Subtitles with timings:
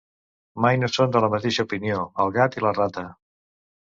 [0.65, 3.05] Mai no són de la mateixa opinió, el gat i la rata.